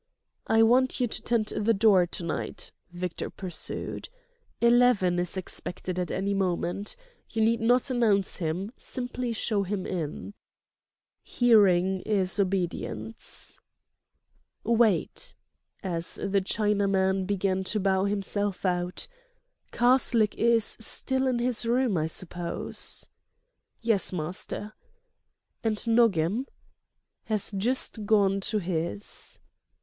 [0.47, 4.09] "I want you to tend the door to night," Victor pursued.
[4.59, 6.95] "Eleven is expected at any moment.
[7.29, 10.33] You need not announce him, simply show him in."
[11.21, 13.59] "Hearing is obedience."
[14.63, 23.07] "Wait"—as the Chinaman began to bow himself out—"Karslake is still in his room, I suppose?"
[23.81, 24.73] "Yes, master."
[25.63, 26.47] "And Nogam?"
[27.25, 29.37] "Has just gone to his."